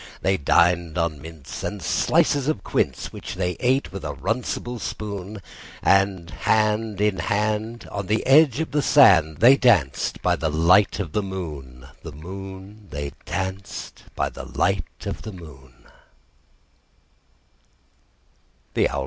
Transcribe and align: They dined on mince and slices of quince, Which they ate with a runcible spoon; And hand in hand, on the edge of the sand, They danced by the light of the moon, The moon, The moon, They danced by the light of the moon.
They 0.23 0.35
dined 0.35 0.97
on 0.97 1.21
mince 1.21 1.63
and 1.63 1.79
slices 1.79 2.47
of 2.47 2.63
quince, 2.63 3.13
Which 3.13 3.35
they 3.35 3.51
ate 3.59 3.91
with 3.91 4.03
a 4.03 4.15
runcible 4.15 4.79
spoon; 4.79 5.43
And 5.83 6.31
hand 6.31 6.99
in 6.99 7.17
hand, 7.19 7.87
on 7.91 8.07
the 8.07 8.25
edge 8.25 8.59
of 8.61 8.71
the 8.71 8.81
sand, 8.81 9.37
They 9.37 9.57
danced 9.57 10.19
by 10.23 10.37
the 10.37 10.49
light 10.49 10.99
of 10.99 11.11
the 11.11 11.21
moon, 11.21 11.85
The 12.01 12.11
moon, 12.11 12.23
The 12.23 12.27
moon, 12.27 12.87
They 12.89 13.11
danced 13.25 14.05
by 14.15 14.29
the 14.29 14.45
light 14.45 15.05
of 15.05 15.21
the 15.21 15.33
moon. 15.33 15.85